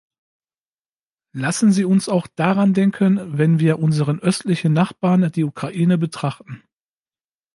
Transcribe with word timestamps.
Lassen 1.31 1.71
Sie 1.71 1.85
uns 1.85 2.09
auch 2.09 2.25
daran 2.25 2.73
denken, 2.73 3.37
wenn 3.37 3.59
wir 3.59 3.77
unseren 3.77 4.17
östlichen 4.19 4.73
Nachbarn, 4.73 5.31
die 5.31 5.43
Ukraine, 5.43 5.99
betrachten. 5.99 6.63